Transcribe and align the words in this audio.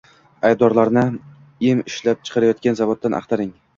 Aybdorlarni 0.47 1.03
em 1.73 1.85
ishlab 1.93 2.25
chiqarayotgan 2.31 2.81
zavoddan 2.81 3.19
axtaring 3.19 3.53